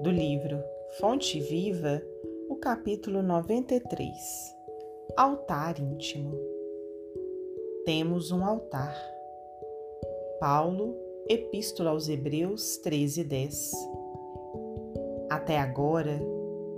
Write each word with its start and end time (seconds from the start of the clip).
do 0.00 0.12
livro 0.12 0.62
Fonte 1.00 1.40
Viva, 1.40 2.00
o 2.48 2.54
capítulo 2.54 3.20
93 3.20 4.14
Altar 5.16 5.80
Íntimo. 5.80 6.38
Temos 7.84 8.30
um 8.30 8.44
altar. 8.44 8.94
Paulo, 10.38 10.94
Epístola 11.28 11.90
aos 11.90 12.08
Hebreus 12.08 12.76
13, 12.76 13.24
10. 13.24 13.72
Até 15.28 15.58
agora, 15.58 16.20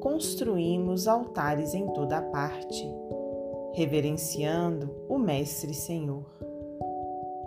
construímos 0.00 1.06
altares 1.06 1.74
em 1.74 1.92
toda 1.92 2.16
a 2.16 2.22
parte, 2.22 2.90
reverenciando 3.74 4.96
o 5.10 5.18
Mestre 5.18 5.74
Senhor. 5.74 6.24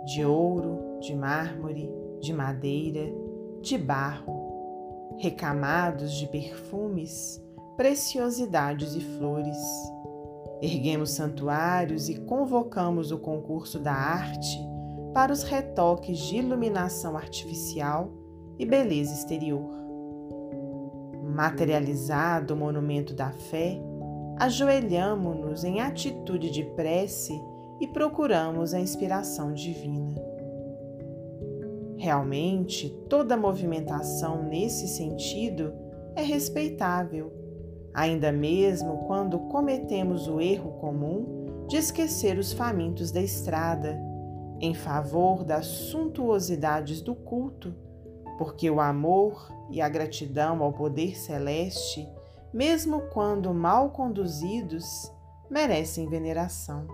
De 0.04 0.24
ouro, 0.24 1.00
de 1.00 1.16
mármore, 1.16 1.90
de 2.20 2.32
madeira, 2.32 3.12
de 3.60 3.76
barro, 3.76 4.43
recamados 5.18 6.12
de 6.14 6.26
perfumes, 6.26 7.42
preciosidades 7.76 8.94
e 8.94 9.00
flores. 9.00 9.58
Erguemos 10.60 11.10
santuários 11.10 12.08
e 12.08 12.20
convocamos 12.20 13.10
o 13.10 13.18
concurso 13.18 13.78
da 13.78 13.92
arte 13.92 14.58
para 15.12 15.32
os 15.32 15.42
retoques 15.42 16.18
de 16.18 16.36
iluminação 16.36 17.16
artificial 17.16 18.12
e 18.58 18.64
beleza 18.64 19.12
exterior 19.12 19.84
materializado 21.34 22.54
o 22.54 22.56
monumento 22.56 23.12
da 23.12 23.30
fé, 23.30 23.80
ajoelhamo-nos 24.38 25.64
em 25.64 25.80
atitude 25.80 26.50
de 26.50 26.62
prece 26.62 27.32
e 27.80 27.88
procuramos 27.88 28.72
a 28.72 28.80
inspiração 28.80 29.52
divina. 29.52 30.33
Realmente, 32.04 32.90
toda 33.08 33.34
movimentação 33.34 34.42
nesse 34.42 34.86
sentido 34.86 35.72
é 36.14 36.20
respeitável, 36.20 37.32
ainda 37.94 38.30
mesmo 38.30 39.06
quando 39.06 39.38
cometemos 39.38 40.28
o 40.28 40.38
erro 40.38 40.72
comum 40.72 41.64
de 41.66 41.78
esquecer 41.78 42.36
os 42.36 42.52
famintos 42.52 43.10
da 43.10 43.22
estrada, 43.22 43.98
em 44.60 44.74
favor 44.74 45.44
das 45.44 45.64
suntuosidades 45.64 47.00
do 47.00 47.14
culto 47.14 47.74
porque 48.36 48.70
o 48.70 48.82
amor 48.82 49.50
e 49.70 49.80
a 49.80 49.88
gratidão 49.88 50.62
ao 50.62 50.74
poder 50.74 51.16
celeste, 51.16 52.06
mesmo 52.52 53.00
quando 53.14 53.54
mal 53.54 53.92
conduzidos, 53.92 55.10
merecem 55.48 56.06
veneração. 56.06 56.86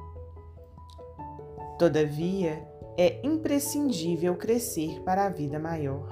Todavia, 1.81 2.70
é 3.01 3.21
imprescindível 3.25 4.37
crescer 4.37 5.01
para 5.03 5.25
a 5.25 5.29
vida 5.31 5.59
maior. 5.59 6.07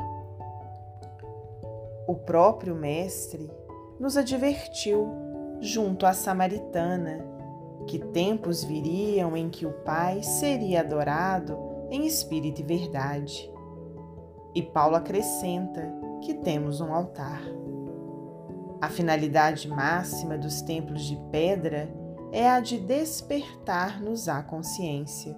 O 2.06 2.14
próprio 2.14 2.74
Mestre 2.74 3.50
nos 4.00 4.16
advertiu, 4.16 5.06
junto 5.60 6.06
à 6.06 6.14
Samaritana, 6.14 7.22
que 7.86 7.98
tempos 7.98 8.64
viriam 8.64 9.36
em 9.36 9.50
que 9.50 9.66
o 9.66 9.72
Pai 9.84 10.22
seria 10.22 10.80
adorado 10.80 11.58
em 11.90 12.06
espírito 12.06 12.60
e 12.60 12.64
verdade 12.64 13.58
e 14.54 14.62
Paulo 14.62 14.96
acrescenta 14.96 15.92
que 16.22 16.34
temos 16.34 16.80
um 16.80 16.92
altar. 16.92 17.42
A 18.80 18.88
finalidade 18.88 19.68
máxima 19.68 20.38
dos 20.38 20.62
templos 20.62 21.04
de 21.04 21.16
pedra 21.30 21.92
é 22.32 22.48
a 22.48 22.58
de 22.58 22.78
despertar-nos 22.78 24.28
à 24.28 24.42
consciência. 24.42 25.36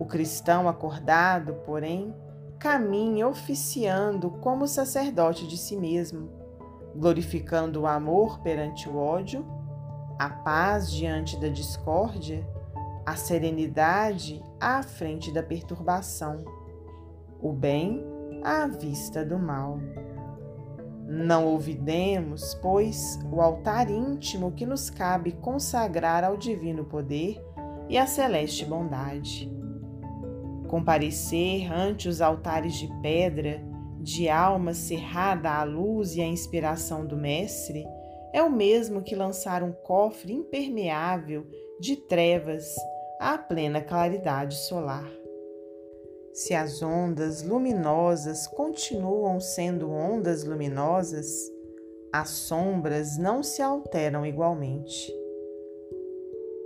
O 0.00 0.04
cristão 0.04 0.68
acordado, 0.68 1.54
porém, 1.64 2.12
caminha 2.58 3.28
oficiando 3.28 4.30
como 4.30 4.66
sacerdote 4.66 5.46
de 5.46 5.56
si 5.56 5.76
mesmo, 5.76 6.28
glorificando 6.96 7.82
o 7.82 7.86
amor 7.86 8.40
perante 8.40 8.88
o 8.88 8.96
ódio, 8.96 9.46
a 10.18 10.28
paz 10.28 10.90
diante 10.90 11.38
da 11.38 11.46
discórdia, 11.46 12.44
a 13.06 13.14
serenidade 13.14 14.42
à 14.58 14.82
frente 14.82 15.32
da 15.32 15.42
perturbação 15.42 16.44
o 17.42 17.52
bem 17.52 18.04
à 18.42 18.66
vista 18.66 19.24
do 19.24 19.38
mal. 19.38 19.80
Não 21.06 21.46
olvidemos, 21.46 22.54
pois, 22.62 23.18
o 23.32 23.40
altar 23.40 23.90
íntimo 23.90 24.52
que 24.52 24.64
nos 24.64 24.90
cabe 24.90 25.32
consagrar 25.32 26.22
ao 26.22 26.36
divino 26.36 26.84
poder 26.84 27.42
e 27.88 27.98
à 27.98 28.06
celeste 28.06 28.64
bondade. 28.64 29.50
Comparecer 30.70 31.68
ante 31.72 32.08
os 32.08 32.20
altares 32.20 32.74
de 32.74 32.86
pedra, 33.02 33.60
de 33.98 34.28
alma 34.28 34.72
cerrada 34.72 35.50
à 35.50 35.64
luz 35.64 36.14
e 36.14 36.20
à 36.20 36.24
inspiração 36.24 37.04
do 37.04 37.16
Mestre, 37.16 37.84
é 38.32 38.40
o 38.40 38.48
mesmo 38.48 39.02
que 39.02 39.16
lançar 39.16 39.64
um 39.64 39.72
cofre 39.72 40.32
impermeável 40.32 41.44
de 41.80 41.96
trevas 41.96 42.72
à 43.18 43.36
plena 43.36 43.80
claridade 43.80 44.54
solar. 44.54 45.10
Se 46.32 46.54
as 46.54 46.80
ondas 46.80 47.42
luminosas 47.42 48.46
continuam 48.46 49.40
sendo 49.40 49.90
ondas 49.90 50.44
luminosas, 50.44 51.26
as 52.12 52.28
sombras 52.28 53.18
não 53.18 53.42
se 53.42 53.60
alteram 53.60 54.24
igualmente. 54.24 55.12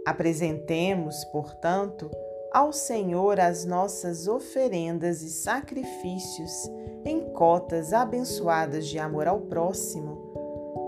Apresentemos, 0.07 1.25
portanto, 1.33 2.11
ao 2.55 2.73
Senhor 2.73 3.41
as 3.41 3.65
nossas 3.65 4.29
oferendas 4.29 5.23
e 5.23 5.29
sacrifícios 5.29 6.71
em 7.05 7.33
cotas 7.33 7.93
abençoadas 7.93 8.87
de 8.87 8.97
amor 8.97 9.27
ao 9.27 9.41
próximo, 9.41 10.33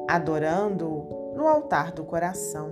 adorando-o 0.08 1.34
no 1.34 1.48
altar 1.48 1.90
do 1.90 2.04
coração, 2.04 2.70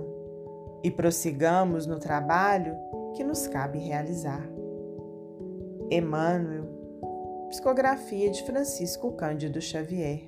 e 0.81 0.89
prossigamos 0.89 1.85
no 1.85 1.99
trabalho 1.99 2.73
que 3.15 3.23
nos 3.23 3.47
cabe 3.47 3.79
realizar. 3.79 4.49
Emmanuel, 5.91 6.65
psicografia 7.49 8.31
de 8.31 8.45
Francisco 8.45 9.11
Cândido 9.11 9.59
Xavier. 9.59 10.21